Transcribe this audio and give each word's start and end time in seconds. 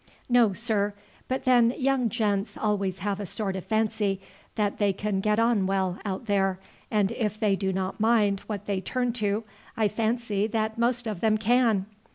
"No, 0.27 0.51
sir; 0.51 0.95
but 1.27 1.45
then 1.45 1.75
young 1.77 2.09
gents 2.09 2.57
always 2.57 2.97
have 3.05 3.19
a 3.19 3.25
sort 3.27 3.55
of 3.55 3.63
fancy 3.63 4.19
that 4.55 4.79
they 4.79 4.93
can 4.93 5.19
get 5.19 5.37
on 5.37 5.67
well 5.67 5.99
out 6.03 6.25
there, 6.25 6.57
and 6.89 7.11
if 7.11 7.39
they 7.39 7.55
do 7.55 7.71
not 7.71 7.99
mind 7.99 8.39
what 8.47 8.65
they 8.65 8.81
turn 8.81 9.13
to 9.13 9.43
I 9.77 9.87
fancy 9.87 10.47
that 10.47 10.79
most 10.79 11.05
of 11.05 11.19
them 11.19 11.37
can. 11.37 11.85